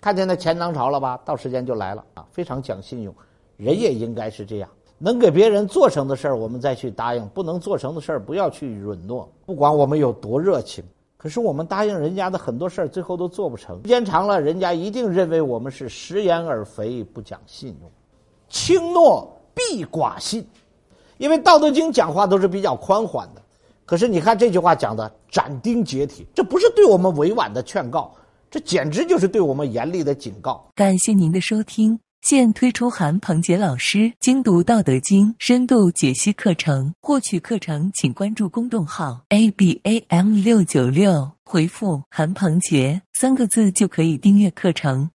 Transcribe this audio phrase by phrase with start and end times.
[0.00, 1.20] 看见那钱囊潮了吧？
[1.24, 3.14] 到时间就来了啊，非常讲信用。
[3.56, 9.28] 人也应该是这样，能给别人做成的事儿，我们再去答应；不能做成的事儿，不要去允诺。
[9.44, 10.84] 不管我们有多热情，
[11.16, 13.80] 可是我们答应人家的很多事儿，最后都做不成。
[13.82, 17.90] 时间长了，人家一定认为我们是食言而肥，不讲信用。
[18.48, 20.46] 轻诺必寡信，
[21.16, 23.42] 因为《道德经》讲话都是比较宽缓的。
[23.84, 28.14] 可是你看这句话讲的斩钉截铁，这不是对我们委婉的劝告，
[28.50, 30.70] 这简直就是对我们严厉的警告。
[30.74, 31.98] 感谢您的收听。
[32.20, 45.10] 现推出韩鹏杰老师精读《道德经》深度解析课程，获取课程请关注公众号 a b a m 六九六，回复“韩鹏杰”三个字就可以订阅课程。